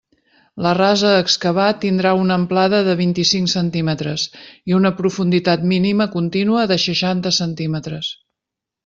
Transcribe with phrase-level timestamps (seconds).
[0.65, 4.23] La rasa a excavar tindrà una amplada de vint-i-cinc centímetres
[4.71, 8.11] i una profunditat mínima contínua de seixanta centímetres.